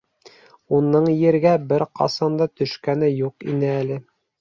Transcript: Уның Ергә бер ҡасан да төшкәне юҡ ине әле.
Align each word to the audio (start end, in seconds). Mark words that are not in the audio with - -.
Уның 0.77 1.09
Ергә 1.25 1.53
бер 1.73 1.87
ҡасан 2.01 2.43
да 2.43 2.51
төшкәне 2.57 3.15
юҡ 3.23 3.51
ине 3.55 3.75
әле. 3.79 4.05